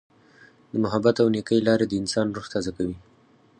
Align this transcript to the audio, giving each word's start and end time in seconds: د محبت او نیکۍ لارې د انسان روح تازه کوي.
د 0.71 0.73
محبت 0.83 1.15
او 1.21 1.27
نیکۍ 1.35 1.59
لارې 1.67 1.85
د 1.87 1.93
انسان 2.01 2.27
روح 2.35 2.45
تازه 2.53 2.71
کوي. 2.77 2.97